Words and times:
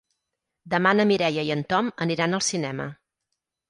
Demà 0.75 0.95
na 0.95 1.05
Mireia 1.13 1.45
i 1.51 1.53
en 1.59 1.63
Tom 1.77 1.95
aniran 2.09 2.43
al 2.43 2.47
cinema. 2.53 2.93